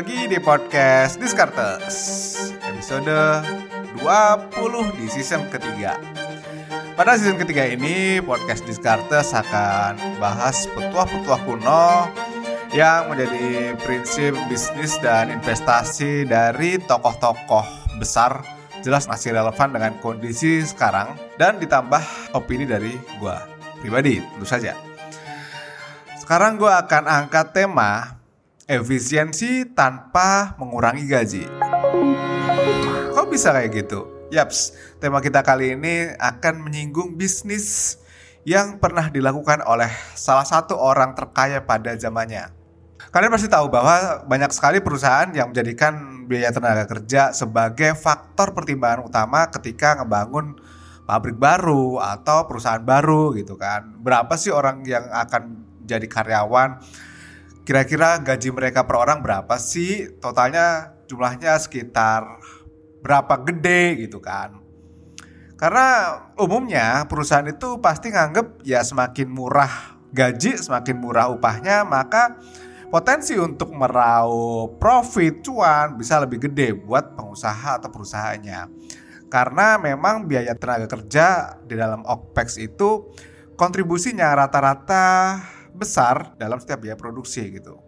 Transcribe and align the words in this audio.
lagi 0.00 0.32
di 0.32 0.40
podcast 0.40 1.20
Discartes 1.20 1.96
Episode 2.64 3.44
20 4.00 4.96
di 4.96 5.04
season 5.12 5.44
ketiga. 5.52 6.00
Pada 6.96 7.20
season 7.20 7.36
ketiga 7.36 7.68
ini 7.68 8.16
podcast 8.24 8.64
Discartes 8.64 9.36
akan 9.36 10.00
bahas 10.16 10.64
petuah-petuah 10.72 11.40
kuno 11.44 12.08
Yang 12.72 13.02
menjadi 13.12 13.76
prinsip 13.84 14.32
bisnis 14.48 14.96
dan 15.04 15.28
investasi 15.36 16.24
dari 16.24 16.80
tokoh-tokoh 16.80 18.00
besar. 18.00 18.40
Jelas 18.80 19.04
masih 19.04 19.36
relevan 19.36 19.68
dengan 19.68 20.00
kondisi 20.00 20.64
sekarang 20.64 21.12
Dan 21.36 21.60
ditambah 21.60 22.32
opini 22.32 22.64
dari 22.64 22.96
gua 23.20 23.44
pribadi 23.84 24.24
tentu 24.24 24.48
saja. 24.48 24.72
Sekarang 26.16 26.56
gue 26.56 26.72
akan 26.72 27.04
angkat 27.04 27.52
tema 27.52 28.19
efisiensi 28.70 29.66
tanpa 29.74 30.54
mengurangi 30.54 31.04
gaji. 31.10 31.44
Kok 33.10 33.26
bisa 33.26 33.50
kayak 33.50 33.74
gitu? 33.74 34.06
Yaps, 34.30 34.78
tema 35.02 35.18
kita 35.18 35.42
kali 35.42 35.74
ini 35.74 36.14
akan 36.14 36.62
menyinggung 36.62 37.18
bisnis 37.18 37.98
yang 38.46 38.78
pernah 38.78 39.10
dilakukan 39.10 39.66
oleh 39.66 39.90
salah 40.14 40.46
satu 40.46 40.78
orang 40.78 41.18
terkaya 41.18 41.66
pada 41.66 41.98
zamannya. 41.98 42.46
Kalian 43.10 43.34
pasti 43.34 43.50
tahu 43.50 43.66
bahwa 43.66 44.22
banyak 44.30 44.54
sekali 44.54 44.78
perusahaan 44.78 45.26
yang 45.34 45.50
menjadikan 45.50 46.22
biaya 46.30 46.54
tenaga 46.54 46.86
kerja 46.86 47.34
sebagai 47.34 47.98
faktor 47.98 48.54
pertimbangan 48.54 49.02
utama 49.02 49.50
ketika 49.50 49.98
ngebangun 49.98 50.54
pabrik 51.10 51.34
baru 51.34 51.98
atau 51.98 52.46
perusahaan 52.46 52.86
baru 52.86 53.34
gitu 53.34 53.58
kan. 53.58 53.98
Berapa 53.98 54.38
sih 54.38 54.54
orang 54.54 54.86
yang 54.86 55.10
akan 55.10 55.66
jadi 55.82 56.06
karyawan 56.06 56.78
Kira-kira 57.64 58.18
gaji 58.18 58.48
mereka 58.50 58.88
per 58.88 58.96
orang 58.96 59.20
berapa 59.20 59.54
sih? 59.60 60.08
Totalnya 60.18 60.96
jumlahnya 61.06 61.58
sekitar 61.60 62.26
berapa 63.00 63.40
gede 63.44 64.06
gitu 64.08 64.20
kan. 64.20 64.60
Karena 65.60 66.16
umumnya 66.40 67.04
perusahaan 67.04 67.44
itu 67.44 67.76
pasti 67.84 68.08
nganggep 68.08 68.64
ya 68.64 68.80
semakin 68.80 69.28
murah 69.28 70.00
gaji, 70.08 70.56
semakin 70.56 70.96
murah 70.96 71.28
upahnya, 71.28 71.84
maka 71.84 72.40
potensi 72.88 73.36
untuk 73.36 73.70
meraup 73.76 74.80
profit 74.80 75.44
cuan 75.44 76.00
bisa 76.00 76.16
lebih 76.16 76.48
gede 76.48 76.74
buat 76.74 77.12
pengusaha 77.12 77.76
atau 77.76 77.92
perusahaannya. 77.92 78.60
Karena 79.30 79.78
memang 79.78 80.26
biaya 80.26 80.56
tenaga 80.58 80.90
kerja 80.90 81.60
di 81.62 81.78
dalam 81.78 82.02
OPEX 82.02 82.58
itu 82.58 83.14
kontribusinya 83.54 84.34
rata-rata 84.34 85.38
besar 85.74 86.34
dalam 86.36 86.58
setiap 86.58 86.82
biaya 86.82 86.98
produksi 86.98 87.48
gitu. 87.50 87.78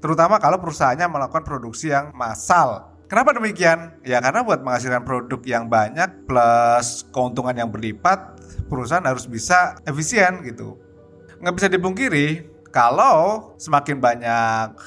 Terutama 0.00 0.40
kalau 0.40 0.56
perusahaannya 0.58 1.06
melakukan 1.06 1.44
produksi 1.44 1.92
yang 1.92 2.10
massal. 2.16 2.96
Kenapa 3.10 3.34
demikian? 3.34 3.98
Ya 4.06 4.22
karena 4.22 4.46
buat 4.46 4.62
menghasilkan 4.62 5.02
produk 5.02 5.42
yang 5.42 5.66
banyak 5.66 6.30
plus 6.30 7.10
keuntungan 7.10 7.52
yang 7.58 7.66
berlipat, 7.66 8.38
perusahaan 8.70 9.02
harus 9.02 9.26
bisa 9.26 9.74
efisien 9.82 10.46
gitu. 10.46 10.78
Nggak 11.42 11.54
bisa 11.58 11.66
dipungkiri 11.66 12.46
kalau 12.70 13.50
semakin 13.58 13.98
banyak 13.98 14.78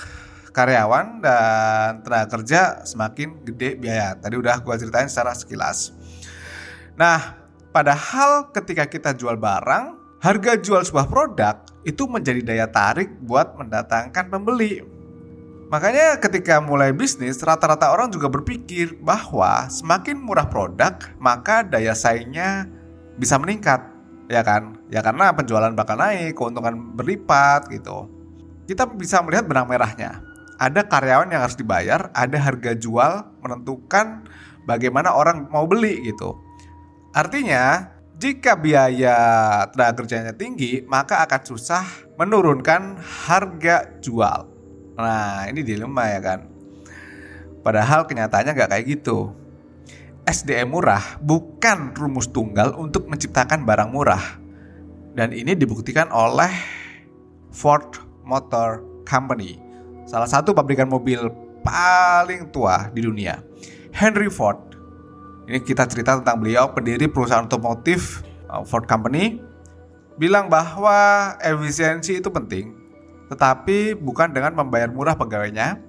karyawan 0.56 1.20
dan 1.20 2.00
tenaga 2.06 2.40
kerja 2.40 2.86
semakin 2.88 3.44
gede 3.44 3.76
biaya. 3.76 4.16
Tadi 4.16 4.40
udah 4.40 4.62
gue 4.64 4.76
ceritain 4.80 5.10
secara 5.12 5.36
sekilas. 5.36 5.92
Nah, 6.96 7.36
padahal 7.74 8.54
ketika 8.54 8.86
kita 8.88 9.12
jual 9.18 9.36
barang, 9.36 10.00
harga 10.22 10.54
jual 10.62 10.86
sebuah 10.86 11.10
produk 11.10 11.73
itu 11.84 12.08
menjadi 12.08 12.42
daya 12.44 12.68
tarik 12.68 13.12
buat 13.24 13.56
mendatangkan 13.60 14.32
pembeli. 14.32 14.84
Makanya 15.72 16.22
ketika 16.22 16.62
mulai 16.62 16.94
bisnis, 16.94 17.42
rata-rata 17.42 17.90
orang 17.90 18.14
juga 18.14 18.30
berpikir 18.30 18.94
bahwa 19.02 19.66
semakin 19.74 20.22
murah 20.22 20.46
produk, 20.46 21.02
maka 21.18 21.66
daya 21.66 21.98
saingnya 21.98 22.70
bisa 23.18 23.42
meningkat, 23.42 23.82
ya 24.30 24.46
kan? 24.46 24.78
Ya 24.94 25.02
karena 25.02 25.34
penjualan 25.34 25.74
bakal 25.74 25.98
naik, 25.98 26.38
keuntungan 26.38 26.94
berlipat 26.94 27.74
gitu. 27.74 28.06
Kita 28.70 28.86
bisa 28.86 29.26
melihat 29.26 29.50
benang 29.50 29.66
merahnya. 29.66 30.22
Ada 30.62 30.86
karyawan 30.86 31.34
yang 31.34 31.42
harus 31.42 31.58
dibayar, 31.58 32.14
ada 32.14 32.38
harga 32.38 32.78
jual 32.78 33.26
menentukan 33.42 34.30
bagaimana 34.70 35.10
orang 35.12 35.50
mau 35.50 35.66
beli 35.66 36.06
gitu. 36.06 36.38
Artinya, 37.18 37.93
jika 38.18 38.56
biaya 38.56 39.16
tenaga 39.74 40.04
kerjanya 40.04 40.34
tinggi, 40.34 40.86
maka 40.86 41.26
akan 41.26 41.42
susah 41.44 41.84
menurunkan 42.16 43.02
harga 43.02 43.90
jual. 44.00 44.48
Nah, 44.96 45.50
ini 45.50 45.66
dilema 45.66 46.08
ya 46.08 46.22
kan. 46.22 46.40
Padahal 47.66 48.06
kenyataannya 48.06 48.54
nggak 48.54 48.70
kayak 48.70 48.86
gitu. 48.86 49.34
SDM 50.24 50.72
murah 50.72 51.20
bukan 51.20 51.92
rumus 51.96 52.32
tunggal 52.32 52.76
untuk 52.80 53.12
menciptakan 53.12 53.68
barang 53.68 53.90
murah. 53.92 54.24
Dan 55.14 55.36
ini 55.36 55.54
dibuktikan 55.54 56.10
oleh 56.10 56.50
Ford 57.54 58.02
Motor 58.26 58.82
Company, 59.06 59.62
salah 60.10 60.26
satu 60.26 60.56
pabrikan 60.56 60.90
mobil 60.90 61.28
paling 61.62 62.50
tua 62.50 62.90
di 62.90 63.06
dunia. 63.06 63.44
Henry 63.94 64.32
Ford 64.32 64.73
ini 65.48 65.60
kita 65.60 65.84
cerita 65.88 66.20
tentang 66.20 66.40
beliau, 66.40 66.72
pendiri 66.72 67.12
perusahaan 67.12 67.44
otomotif 67.44 68.24
uh, 68.48 68.64
Ford 68.64 68.88
Company, 68.88 69.44
bilang 70.16 70.48
bahwa 70.48 71.34
efisiensi 71.44 72.24
itu 72.24 72.30
penting, 72.32 72.72
tetapi 73.28 73.98
bukan 73.98 74.32
dengan 74.32 74.56
membayar 74.56 74.88
murah 74.88 75.18
pegawainya. 75.18 75.82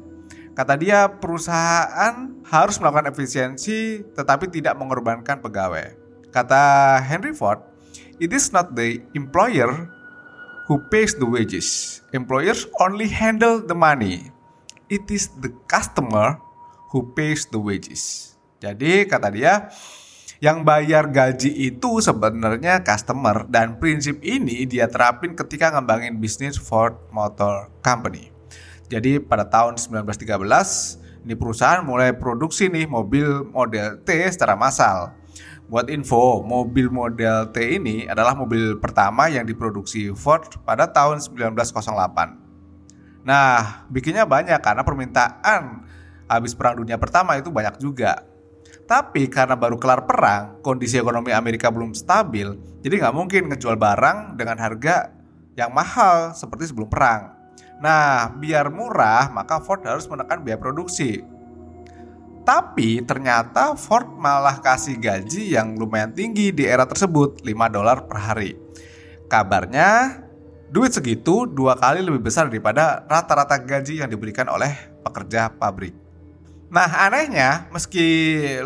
Kata 0.55 0.79
dia, 0.79 1.11
perusahaan 1.11 2.31
harus 2.47 2.79
melakukan 2.79 3.11
efisiensi 3.11 4.07
tetapi 4.15 4.47
tidak 4.55 4.79
mengorbankan 4.79 5.43
pegawai. 5.43 5.99
Kata 6.31 6.99
Henry 7.03 7.35
Ford, 7.35 7.59
it 8.23 8.31
is 8.31 8.55
not 8.55 8.75
the 8.79 9.03
employer 9.19 9.91
who 10.71 10.79
pays 10.91 11.15
the 11.19 11.27
wages. 11.27 12.01
Employers 12.15 12.71
only 12.79 13.11
handle 13.11 13.59
the 13.59 13.75
money. 13.75 14.31
It 14.87 15.11
is 15.11 15.31
the 15.43 15.51
customer 15.67 16.39
who 16.95 17.11
pays 17.19 17.51
the 17.51 17.59
wages. 17.59 18.34
Jadi 18.65 19.05
kata 19.05 19.29
dia 19.29 19.69
yang 20.41 20.65
bayar 20.65 21.13
gaji 21.13 21.69
itu 21.69 22.01
sebenarnya 22.01 22.81
customer 22.81 23.45
dan 23.45 23.77
prinsip 23.77 24.25
ini 24.25 24.65
dia 24.65 24.89
terapin 24.89 25.37
ketika 25.37 25.69
ngembangin 25.77 26.17
bisnis 26.17 26.57
Ford 26.57 26.97
Motor 27.13 27.69
Company. 27.85 28.33
Jadi 28.89 29.21
pada 29.21 29.45
tahun 29.45 29.77
1913 29.77 31.29
ini 31.29 31.37
perusahaan 31.37 31.85
mulai 31.85 32.17
produksi 32.17 32.73
nih 32.73 32.89
mobil 32.89 33.53
model 33.53 34.01
T 34.01 34.17
secara 34.33 34.57
massal. 34.57 35.13
Buat 35.65 35.89
info, 35.89 36.45
mobil 36.45 36.93
model 36.93 37.49
T 37.53 37.81
ini 37.81 38.05
adalah 38.05 38.37
mobil 38.37 38.77
pertama 38.81 39.33
yang 39.33 39.49
diproduksi 39.49 40.13
Ford 40.13 40.45
pada 40.65 40.89
tahun 40.89 41.21
1908. 41.25 43.25
Nah, 43.25 43.89
bikinnya 43.89 44.29
banyak 44.29 44.61
karena 44.61 44.85
permintaan 44.85 45.89
habis 46.29 46.53
perang 46.53 46.77
dunia 46.77 47.01
pertama 47.01 47.41
itu 47.41 47.49
banyak 47.49 47.81
juga. 47.81 48.34
Tapi 48.85 49.33
karena 49.33 49.57
baru 49.57 49.81
kelar 49.81 50.05
perang, 50.05 50.61
kondisi 50.61 51.01
ekonomi 51.01 51.33
Amerika 51.33 51.73
belum 51.73 51.97
stabil, 51.97 52.53
jadi 52.85 53.01
nggak 53.01 53.17
mungkin 53.17 53.43
ngejual 53.49 53.81
barang 53.81 54.37
dengan 54.37 54.61
harga 54.61 55.09
yang 55.57 55.73
mahal 55.73 56.37
seperti 56.37 56.69
sebelum 56.69 56.93
perang. 56.93 57.33
Nah, 57.81 58.29
biar 58.37 58.69
murah, 58.69 59.33
maka 59.33 59.59
Ford 59.59 59.81
harus 59.89 60.05
menekan 60.05 60.45
biaya 60.45 60.61
produksi. 60.61 61.25
Tapi 62.45 63.01
ternyata 63.01 63.73
Ford 63.73 64.05
malah 64.21 64.61
kasih 64.61 65.01
gaji 65.01 65.57
yang 65.57 65.81
lumayan 65.81 66.13
tinggi 66.13 66.53
di 66.53 66.69
era 66.69 66.85
tersebut, 66.85 67.41
5 67.41 67.73
dolar 67.73 68.05
per 68.05 68.21
hari. 68.21 68.53
Kabarnya, 69.33 70.21
duit 70.69 70.93
segitu 70.93 71.49
dua 71.49 71.73
kali 71.81 72.05
lebih 72.05 72.21
besar 72.21 72.53
daripada 72.53 73.09
rata-rata 73.09 73.57
gaji 73.57 74.05
yang 74.05 74.13
diberikan 74.13 74.45
oleh 74.53 74.77
pekerja 75.01 75.49
pabrik. 75.57 76.04
Nah 76.75 76.91
anehnya 77.07 77.71
meski 77.71 78.03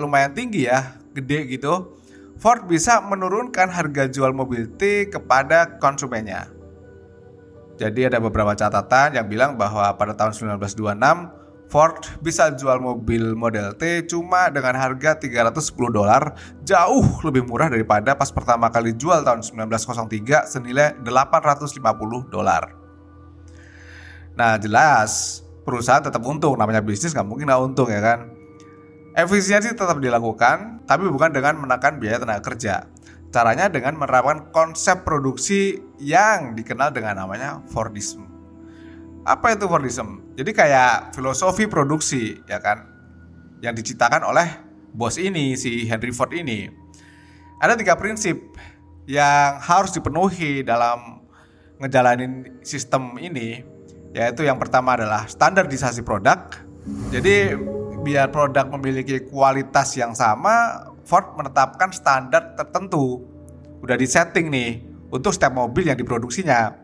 lumayan 0.00 0.32
tinggi 0.32 0.64
ya, 0.64 0.96
gede 1.12 1.44
gitu, 1.44 2.00
Ford 2.40 2.64
bisa 2.64 3.04
menurunkan 3.04 3.68
harga 3.68 4.08
jual 4.08 4.32
mobil 4.32 4.64
T 4.80 5.12
kepada 5.12 5.76
konsumennya. 5.76 6.48
Jadi 7.76 8.08
ada 8.08 8.16
beberapa 8.16 8.56
catatan 8.56 9.12
yang 9.12 9.28
bilang 9.28 9.60
bahwa 9.60 9.92
pada 9.92 10.16
tahun 10.16 10.56
1926 10.56 11.68
Ford 11.68 12.00
bisa 12.24 12.48
jual 12.56 12.80
mobil 12.80 13.36
model 13.36 13.76
T 13.76 14.08
cuma 14.08 14.48
dengan 14.48 14.72
harga 14.72 15.20
310 15.20 15.92
dolar, 15.92 16.32
jauh 16.64 17.04
lebih 17.28 17.44
murah 17.44 17.68
daripada 17.68 18.16
pas 18.16 18.32
pertama 18.32 18.72
kali 18.72 18.96
jual 18.96 19.20
tahun 19.20 19.44
1903 19.44 20.48
senilai 20.48 20.96
850 21.04 22.32
dolar. 22.32 22.72
Nah 24.32 24.56
jelas 24.56 25.44
perusahaan 25.68 26.00
tetap 26.00 26.24
untung 26.24 26.56
namanya 26.56 26.80
bisnis 26.80 27.12
nggak 27.12 27.28
mungkin 27.28 27.44
nggak 27.44 27.60
untung 27.60 27.92
ya 27.92 28.00
kan? 28.00 28.32
Efisiensi 29.12 29.76
tetap 29.76 30.00
dilakukan 30.00 30.88
tapi 30.88 31.04
bukan 31.12 31.28
dengan 31.28 31.60
menekan 31.60 32.00
biaya 32.00 32.16
tenaga 32.16 32.40
kerja. 32.40 32.88
Caranya 33.28 33.68
dengan 33.68 34.00
menerapkan 34.00 34.48
konsep 34.56 35.04
produksi 35.04 35.76
yang 36.00 36.56
dikenal 36.56 36.96
dengan 36.96 37.20
namanya 37.20 37.60
Fordism 37.68 38.24
Apa 39.28 39.52
itu 39.52 39.68
Fordism? 39.68 40.32
Jadi 40.32 40.56
kayak 40.56 41.12
filosofi 41.12 41.68
produksi 41.68 42.40
ya 42.48 42.56
kan? 42.56 42.88
Yang 43.60 43.84
diciptakan 43.84 44.24
oleh 44.24 44.48
bos 44.96 45.20
ini 45.20 45.52
si 45.60 45.84
Henry 45.84 46.08
Ford 46.08 46.32
ini. 46.32 46.72
Ada 47.60 47.76
tiga 47.76 48.00
prinsip 48.00 48.40
yang 49.04 49.60
harus 49.60 49.92
dipenuhi 49.92 50.64
dalam 50.64 51.20
ngejalanin 51.76 52.64
sistem 52.64 53.20
ini 53.20 53.60
yaitu 54.18 54.42
yang 54.42 54.58
pertama 54.58 54.98
adalah 54.98 55.30
standarisasi 55.30 56.02
produk. 56.02 56.50
Jadi 57.14 57.54
biar 58.02 58.34
produk 58.34 58.66
memiliki 58.74 59.22
kualitas 59.30 59.94
yang 59.94 60.10
sama, 60.18 60.82
Ford 61.06 61.38
menetapkan 61.38 61.94
standar 61.94 62.58
tertentu. 62.58 63.22
Udah 63.78 63.94
disetting 63.94 64.50
nih 64.50 64.82
untuk 65.14 65.30
setiap 65.30 65.54
mobil 65.54 65.86
yang 65.86 65.94
diproduksinya. 65.94 66.74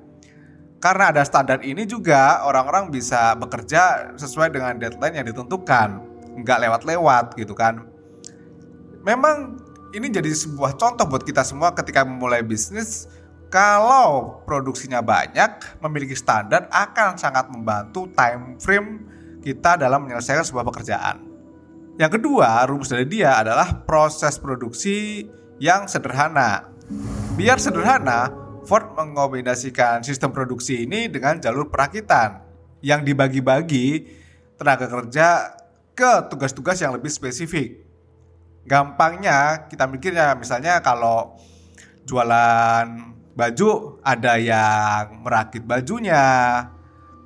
Karena 0.78 1.10
ada 1.10 1.26
standar 1.26 1.58
ini 1.66 1.88
juga 1.90 2.46
orang-orang 2.46 2.94
bisa 2.94 3.34
bekerja 3.34 4.14
sesuai 4.14 4.54
dengan 4.54 4.78
deadline 4.78 5.16
yang 5.18 5.26
ditentukan, 5.26 5.88
nggak 6.38 6.58
lewat-lewat 6.60 7.34
gitu 7.34 7.56
kan. 7.56 7.88
Memang 9.02 9.58
ini 9.90 10.06
jadi 10.12 10.28
sebuah 10.30 10.76
contoh 10.78 11.08
buat 11.08 11.24
kita 11.26 11.42
semua 11.42 11.74
ketika 11.74 12.06
memulai 12.06 12.46
bisnis. 12.46 13.10
Kalau 13.54 14.42
produksinya 14.42 14.98
banyak, 14.98 15.78
memiliki 15.78 16.18
standar 16.18 16.66
akan 16.74 17.14
sangat 17.14 17.46
membantu 17.54 18.10
time 18.10 18.58
frame 18.58 19.06
kita 19.46 19.78
dalam 19.78 20.02
menyelesaikan 20.02 20.42
sebuah 20.42 20.66
pekerjaan. 20.66 21.22
Yang 21.94 22.18
kedua, 22.18 22.66
rumus 22.66 22.90
dari 22.90 23.06
dia 23.06 23.38
adalah 23.38 23.86
proses 23.86 24.42
produksi 24.42 25.22
yang 25.62 25.86
sederhana. 25.86 26.66
Biar 27.38 27.62
sederhana, 27.62 28.26
Ford 28.66 28.90
mengombinasikan 28.98 30.02
sistem 30.02 30.34
produksi 30.34 30.82
ini 30.82 31.06
dengan 31.06 31.38
jalur 31.38 31.70
perakitan 31.70 32.42
yang 32.82 33.06
dibagi-bagi 33.06 34.10
tenaga 34.58 34.90
kerja 34.90 35.54
ke 35.94 36.26
tugas-tugas 36.26 36.82
yang 36.82 36.90
lebih 36.90 37.06
spesifik. 37.06 37.86
Gampangnya 38.66 39.70
kita 39.70 39.86
mikirnya 39.86 40.34
misalnya 40.34 40.82
kalau 40.82 41.38
jualan 42.02 43.14
baju 43.34 43.98
ada 44.00 44.38
yang 44.38 45.22
merakit 45.26 45.66
bajunya, 45.66 46.22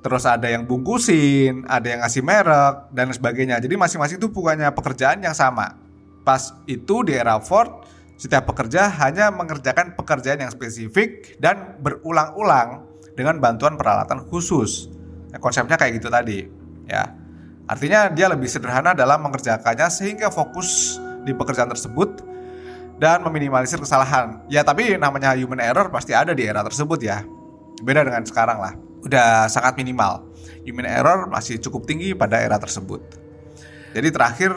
terus 0.01 0.25
ada 0.25 0.49
yang 0.49 0.65
bungkusin, 0.65 1.69
ada 1.69 1.85
yang 1.85 1.99
ngasih 2.01 2.23
merek 2.25 2.89
dan 2.91 3.13
sebagainya. 3.13 3.61
Jadi 3.61 3.77
masing-masing 3.77 4.17
itu 4.17 4.29
bukannya 4.29 4.69
pekerjaan 4.73 5.21
yang 5.21 5.37
sama. 5.37 5.77
Pas 6.25 6.53
itu 6.65 7.05
di 7.05 7.13
era 7.15 7.37
Ford 7.39 7.85
setiap 8.19 8.51
pekerja 8.51 8.91
hanya 8.99 9.31
mengerjakan 9.31 9.95
pekerjaan 9.95 10.43
yang 10.43 10.51
spesifik 10.51 11.39
dan 11.39 11.79
berulang-ulang 11.79 12.83
dengan 13.15 13.39
bantuan 13.39 13.79
peralatan 13.79 14.27
khusus. 14.27 14.91
Nah, 15.31 15.39
konsepnya 15.39 15.79
kayak 15.79 16.03
gitu 16.03 16.11
tadi, 16.11 16.43
ya. 16.89 17.15
Artinya 17.69 18.09
dia 18.09 18.27
lebih 18.27 18.49
sederhana 18.49 18.97
dalam 18.97 19.21
mengerjakannya 19.23 19.87
sehingga 19.93 20.33
fokus 20.33 20.97
di 21.21 21.31
pekerjaan 21.37 21.69
tersebut 21.69 22.25
dan 22.99 23.23
meminimalisir 23.23 23.79
kesalahan. 23.79 24.43
Ya, 24.51 24.61
tapi 24.61 24.93
namanya 24.99 25.31
human 25.33 25.63
error 25.63 25.87
pasti 25.87 26.11
ada 26.11 26.35
di 26.35 26.43
era 26.43 26.59
tersebut 26.61 26.99
ya. 26.99 27.23
Beda 27.79 28.03
dengan 28.03 28.27
sekarang 28.27 28.59
lah. 28.59 28.75
Udah 29.01 29.47
sangat 29.47 29.79
minimal. 29.79 30.27
Human 30.67 30.83
error 30.83 31.31
masih 31.31 31.57
cukup 31.63 31.87
tinggi 31.87 32.11
pada 32.11 32.43
era 32.43 32.59
tersebut. 32.59 32.99
Jadi 33.95 34.11
terakhir 34.11 34.51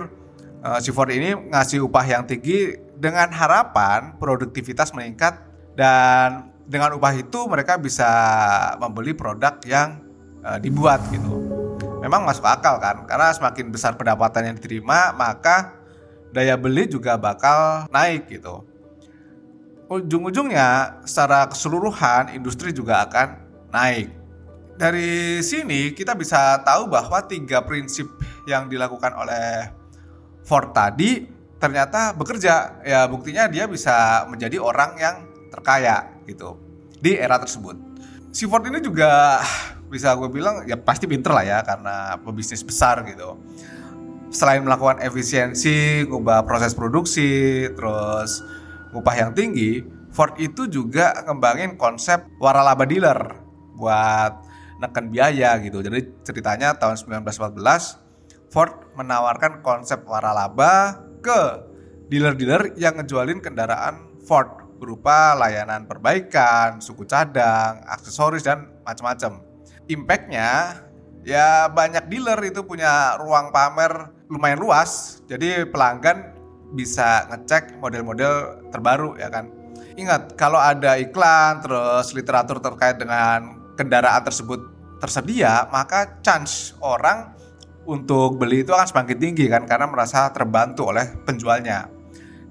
uh, 0.66 0.78
si 0.82 0.90
Ford 0.90 1.08
ini 1.08 1.32
ngasih 1.32 1.86
upah 1.86 2.04
yang 2.04 2.26
tinggi 2.26 2.74
dengan 2.98 3.30
harapan 3.30 4.18
produktivitas 4.18 4.90
meningkat 4.90 5.38
dan 5.78 6.50
dengan 6.66 6.98
upah 6.98 7.14
itu 7.14 7.46
mereka 7.46 7.78
bisa 7.78 8.10
membeli 8.82 9.14
produk 9.14 9.56
yang 9.62 10.02
uh, 10.42 10.58
dibuat 10.58 11.00
gitu. 11.14 11.42
Memang 12.02 12.26
masuk 12.26 12.42
akal 12.42 12.82
kan, 12.82 13.06
karena 13.06 13.30
semakin 13.30 13.70
besar 13.70 13.94
pendapatan 13.94 14.50
yang 14.50 14.54
diterima, 14.58 15.14
maka 15.14 15.81
daya 16.32 16.56
beli 16.56 16.88
juga 16.88 17.20
bakal 17.20 17.86
naik 17.92 18.26
gitu. 18.32 18.64
Ujung-ujungnya 19.92 21.00
secara 21.04 21.44
keseluruhan 21.52 22.32
industri 22.32 22.72
juga 22.72 23.04
akan 23.04 23.28
naik. 23.68 24.08
Dari 24.80 25.38
sini 25.44 25.92
kita 25.92 26.16
bisa 26.16 26.64
tahu 26.64 26.88
bahwa 26.88 27.20
tiga 27.28 27.60
prinsip 27.60 28.08
yang 28.48 28.72
dilakukan 28.72 29.12
oleh 29.12 29.68
Ford 30.48 30.72
tadi 30.72 31.28
ternyata 31.60 32.16
bekerja. 32.16 32.80
Ya 32.82 33.04
buktinya 33.04 33.46
dia 33.52 33.68
bisa 33.68 34.24
menjadi 34.32 34.56
orang 34.56 34.96
yang 34.96 35.16
terkaya 35.52 36.08
gitu 36.24 36.56
di 36.96 37.12
era 37.12 37.36
tersebut. 37.36 37.76
Si 38.32 38.48
Ford 38.48 38.64
ini 38.64 38.80
juga 38.80 39.44
bisa 39.92 40.16
gue 40.16 40.32
bilang 40.32 40.64
ya 40.64 40.80
pasti 40.80 41.04
pinter 41.04 41.36
lah 41.36 41.44
ya 41.44 41.58
karena 41.60 42.16
pebisnis 42.24 42.64
besar 42.64 43.04
gitu. 43.04 43.36
Selain 44.32 44.64
melakukan 44.64 45.04
efisiensi, 45.04 46.08
ngubah 46.08 46.48
proses 46.48 46.72
produksi, 46.72 47.68
terus 47.76 48.40
upah 48.96 49.12
yang 49.12 49.36
tinggi, 49.36 49.84
Ford 50.12 50.32
itu 50.40 50.68
juga 50.68 51.12
ngembangin 51.28 51.76
konsep 51.76 52.24
waralaba 52.40 52.88
dealer 52.88 53.16
buat 53.76 54.40
neken 54.80 55.12
biaya 55.12 55.56
gitu. 55.60 55.84
Jadi 55.84 56.24
ceritanya 56.24 56.74
tahun 56.76 56.96
1914 56.96 58.52
Ford 58.52 58.92
menawarkan 58.98 59.64
konsep 59.64 60.04
waralaba 60.04 61.00
ke 61.24 61.40
dealer-dealer 62.12 62.76
yang 62.76 63.00
ngejualin 63.00 63.40
kendaraan 63.40 64.20
Ford 64.28 64.60
berupa 64.76 65.32
layanan 65.38 65.88
perbaikan, 65.88 66.82
suku 66.82 67.08
cadang, 67.08 67.80
aksesoris 67.88 68.44
dan 68.44 68.68
macam-macam. 68.84 69.40
Impactnya 69.88 70.82
ya 71.24 71.70
banyak 71.72 72.10
dealer 72.12 72.36
itu 72.44 72.66
punya 72.66 73.16
ruang 73.16 73.54
pamer 73.54 74.12
lumayan 74.32 74.64
luas, 74.64 75.20
jadi 75.28 75.68
pelanggan 75.68 76.32
bisa 76.72 77.28
ngecek 77.28 77.76
model-model 77.84 78.64
terbaru 78.72 79.20
ya 79.20 79.28
kan. 79.28 79.52
Ingat 79.92 80.40
kalau 80.40 80.56
ada 80.56 80.96
iklan 80.96 81.60
terus 81.60 82.16
literatur 82.16 82.64
terkait 82.64 82.96
dengan 82.96 83.60
kendaraan 83.76 84.24
tersebut 84.24 84.72
tersedia, 84.96 85.68
maka 85.68 86.16
chance 86.24 86.72
orang 86.80 87.36
untuk 87.84 88.40
beli 88.40 88.64
itu 88.64 88.72
akan 88.72 88.88
semakin 88.88 89.18
tinggi 89.20 89.52
kan 89.52 89.68
karena 89.68 89.84
merasa 89.84 90.32
terbantu 90.32 90.88
oleh 90.88 91.12
penjualnya. 91.28 91.92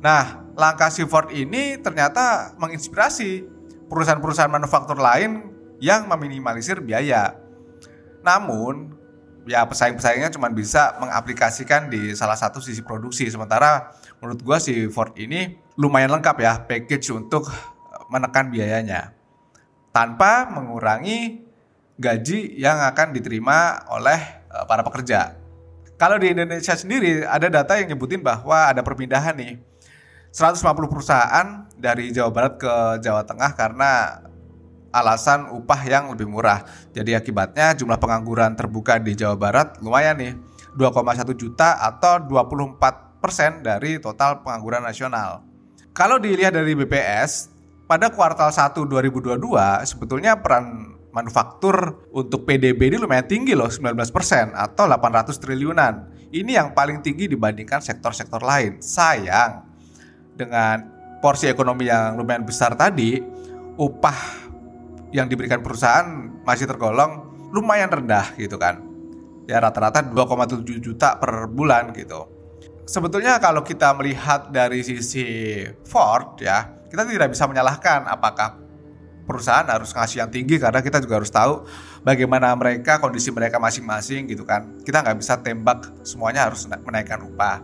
Nah, 0.06 0.54
langkah 0.54 0.94
si 0.94 1.02
Ford 1.10 1.34
ini 1.34 1.82
ternyata 1.82 2.54
menginspirasi 2.62 3.48
perusahaan-perusahaan 3.90 4.52
manufaktur 4.52 5.02
lain 5.02 5.50
yang 5.82 6.06
meminimalisir 6.06 6.84
biaya. 6.84 7.34
Namun, 8.22 9.01
ya 9.48 9.66
pesaing-pesaingnya 9.66 10.30
cuma 10.34 10.50
bisa 10.52 10.98
mengaplikasikan 11.00 11.90
di 11.90 12.14
salah 12.18 12.36
satu 12.36 12.62
sisi 12.62 12.82
produksi. 12.86 13.30
Sementara 13.30 13.94
menurut 14.20 14.42
gua 14.42 14.58
si 14.62 14.90
Ford 14.90 15.14
ini 15.18 15.58
lumayan 15.78 16.14
lengkap 16.14 16.36
ya 16.42 16.54
package 16.66 17.14
untuk 17.14 17.50
menekan 18.12 18.52
biayanya 18.52 19.16
tanpa 19.96 20.52
mengurangi 20.52 21.48
gaji 21.96 22.60
yang 22.60 22.82
akan 22.84 23.16
diterima 23.16 23.88
oleh 23.88 24.42
Eh, 24.52 24.66
para 24.68 24.84
pekerja. 24.84 25.40
Kalau 25.96 26.20
di 26.20 26.36
Indonesia 26.36 26.76
sendiri 26.76 27.24
ada 27.24 27.48
data 27.48 27.80
yang 27.80 27.96
nyebutin 27.96 28.20
bahwa 28.20 28.68
ada 28.68 28.84
perpindahan 28.84 29.32
nih 29.38 29.64
150 30.34 30.92
perusahaan 30.92 31.72
dari 31.80 32.12
Jawa 32.12 32.32
Barat 32.36 32.54
ke 32.60 32.74
Jawa 33.00 33.24
Tengah 33.24 33.56
karena 33.56 34.20
alasan 34.92 35.50
upah 35.50 35.82
yang 35.88 36.12
lebih 36.12 36.28
murah. 36.28 36.64
Jadi 36.92 37.16
akibatnya 37.16 37.74
jumlah 37.76 37.98
pengangguran 37.98 38.54
terbuka 38.54 39.00
di 39.00 39.16
Jawa 39.16 39.40
Barat 39.40 39.80
lumayan 39.80 40.20
nih 40.20 40.34
2,1 40.76 41.32
juta 41.36 41.80
atau 41.80 42.20
24 42.24 43.24
persen 43.24 43.64
dari 43.64 44.00
total 44.00 44.44
pengangguran 44.44 44.84
nasional. 44.84 45.44
Kalau 45.92 46.20
dilihat 46.20 46.56
dari 46.56 46.72
BPS, 46.72 47.52
pada 47.92 48.08
kuartal 48.08 48.52
1 48.56 48.88
2022 48.88 49.36
sebetulnya 49.84 50.40
peran 50.40 50.96
manufaktur 51.12 52.08
untuk 52.16 52.48
PDB 52.48 52.88
ini 52.88 52.98
lumayan 52.98 53.28
tinggi 53.28 53.52
loh 53.52 53.68
19% 53.68 54.56
atau 54.56 54.88
800 54.88 55.36
triliunan. 55.36 55.94
Ini 56.32 56.64
yang 56.64 56.72
paling 56.72 57.04
tinggi 57.04 57.28
dibandingkan 57.28 57.84
sektor-sektor 57.84 58.40
lain. 58.40 58.80
Sayang 58.80 59.68
dengan 60.32 60.88
porsi 61.20 61.52
ekonomi 61.52 61.92
yang 61.92 62.16
lumayan 62.16 62.48
besar 62.48 62.80
tadi, 62.80 63.20
upah 63.76 64.50
yang 65.12 65.28
diberikan 65.28 65.60
perusahaan 65.60 66.08
masih 66.44 66.68
tergolong 66.68 67.32
lumayan 67.52 67.92
rendah 67.92 68.36
gitu 68.40 68.56
kan. 68.56 68.84
Ya 69.46 69.60
rata-rata 69.60 70.04
2,7 70.04 70.64
juta 70.80 71.20
per 71.20 71.52
bulan 71.52 71.92
gitu. 71.92 72.28
Sebetulnya 72.88 73.40
kalau 73.40 73.64
kita 73.64 73.96
melihat 73.96 74.52
dari 74.52 74.84
sisi 74.84 75.64
Ford 75.84 76.40
ya, 76.40 76.88
kita 76.88 77.08
tidak 77.08 77.32
bisa 77.32 77.48
menyalahkan 77.48 78.08
apakah 78.08 78.62
perusahaan 79.32 79.64
harus 79.64 79.96
ngasih 79.96 80.28
yang 80.28 80.32
tinggi 80.34 80.60
karena 80.60 80.84
kita 80.84 81.00
juga 81.00 81.24
harus 81.24 81.32
tahu 81.32 81.64
bagaimana 82.04 82.52
mereka 82.58 83.00
kondisi 83.00 83.32
mereka 83.32 83.62
masing-masing 83.62 84.28
gitu 84.28 84.44
kan 84.44 84.82
kita 84.84 85.00
nggak 85.00 85.18
bisa 85.22 85.40
tembak 85.40 85.88
semuanya 86.04 86.52
harus 86.52 86.68
menaikkan 86.68 87.22
upah 87.24 87.64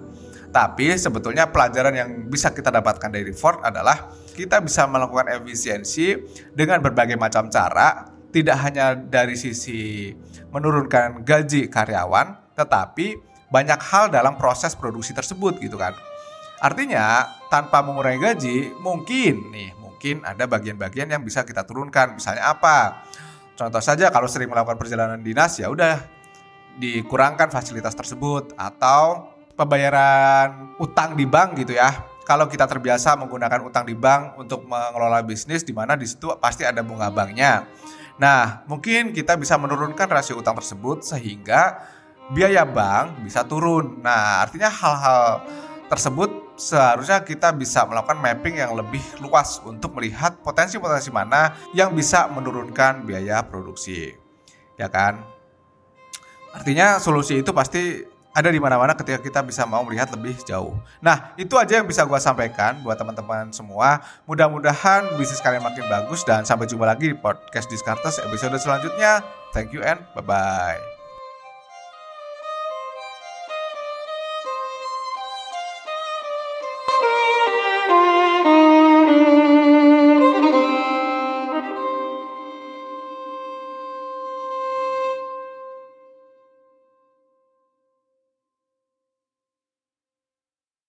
tapi 0.54 0.96
sebetulnya 0.96 1.51
pelajaran 1.51 1.92
yang 1.92 2.10
bisa 2.32 2.56
kita 2.56 2.72
dapatkan 2.72 3.12
dari 3.12 3.36
Ford 3.36 3.60
adalah 3.68 4.16
kita 4.38 4.62
bisa 4.62 4.86
melakukan 4.86 5.34
efisiensi 5.34 6.13
dengan 6.53 6.77
berbagai 6.86 7.17
macam 7.17 7.50
cara 7.50 8.13
tidak 8.29 8.58
hanya 8.62 8.94
dari 8.94 9.34
sisi 9.34 10.13
menurunkan 10.53 11.25
gaji 11.25 11.74
karyawan, 11.74 12.53
tetapi 12.53 13.17
banyak 13.50 13.79
hal 13.82 14.13
dalam 14.13 14.38
proses 14.38 14.77
produksi 14.77 15.17
tersebut 15.17 15.58
gitu 15.58 15.79
kan. 15.79 15.98
Artinya 16.62 17.25
tanpa 17.50 17.82
mengurangi 17.82 18.20
gaji 18.22 18.58
mungkin 18.77 19.50
nih 19.50 19.74
mungkin 19.77 20.22
ada 20.22 20.46
bagian-bagian 20.46 21.10
yang 21.10 21.25
bisa 21.25 21.41
kita 21.41 21.65
turunkan. 21.65 22.22
Misalnya 22.22 22.53
apa? 22.53 23.01
Contoh 23.58 23.82
saja 23.82 24.13
kalau 24.13 24.29
sering 24.29 24.53
melakukan 24.53 24.77
perjalanan 24.77 25.17
dinas 25.17 25.58
ya 25.58 25.74
udah 25.74 25.98
dikurangkan 26.77 27.50
fasilitas 27.50 27.98
tersebut 27.98 28.53
atau 28.53 29.34
pembayaran 29.58 30.77
utang 30.77 31.17
di 31.17 31.25
bank 31.25 31.58
gitu 31.65 31.74
ya. 31.74 31.89
Kalau 32.27 32.51
kita 32.51 32.67
terbiasa 32.67 33.15
menggunakan 33.15 33.63
utang 33.63 33.88
di 33.88 33.96
bank 33.96 34.36
untuk 34.36 34.67
mengelola 34.67 35.24
bisnis 35.24 35.63
di 35.63 35.72
mana 35.72 35.96
di 35.96 36.03
situ 36.03 36.27
pasti 36.43 36.67
ada 36.67 36.84
bunga 36.84 37.07
banknya. 37.07 37.63
Nah, 38.19 38.67
mungkin 38.67 39.15
kita 39.15 39.39
bisa 39.39 39.55
menurunkan 39.55 40.12
rasio 40.12 40.36
utang 40.36 40.60
tersebut 40.60 41.07
sehingga 41.07 41.79
biaya 42.36 42.67
bank 42.67 43.24
bisa 43.24 43.48
turun. 43.48 44.03
Nah, 44.03 44.43
artinya 44.43 44.67
hal-hal 44.67 45.48
tersebut 45.88 46.60
seharusnya 46.60 47.24
kita 47.24 47.55
bisa 47.55 47.88
melakukan 47.88 48.19
mapping 48.19 48.60
yang 48.60 48.75
lebih 48.75 49.00
luas 49.24 49.63
untuk 49.63 49.96
melihat 49.96 50.36
potensi-potensi 50.43 51.07
mana 51.15 51.55
yang 51.72 51.96
bisa 51.96 52.27
menurunkan 52.27 53.07
biaya 53.07 53.39
produksi. 53.48 54.12
Ya 54.75 54.91
kan? 54.91 55.24
Artinya 56.51 57.00
solusi 57.00 57.39
itu 57.39 57.55
pasti 57.55 58.03
ada 58.38 58.53
di 58.53 58.62
mana-mana 58.62 58.94
ketika 58.94 59.17
kita 59.17 59.41
bisa 59.41 59.65
mau 59.65 59.82
melihat 59.82 60.13
lebih 60.13 60.38
jauh. 60.46 60.77
Nah, 61.01 61.34
itu 61.41 61.58
aja 61.58 61.82
yang 61.82 61.89
bisa 61.89 62.06
gue 62.06 62.22
sampaikan 62.22 62.77
buat 62.86 62.94
teman-teman 62.94 63.50
semua. 63.50 64.06
Mudah-mudahan 64.29 65.17
bisnis 65.17 65.41
kalian 65.41 65.65
makin 65.65 65.89
bagus 65.89 66.22
dan 66.22 66.46
sampai 66.46 66.70
jumpa 66.70 66.86
lagi 66.86 67.10
di 67.10 67.17
podcast 67.17 67.65
Discartes 67.65 68.22
episode 68.22 68.53
selanjutnya. 68.62 69.25
Thank 69.58 69.74
you 69.74 69.82
and 69.82 70.06
bye-bye. 70.13 70.97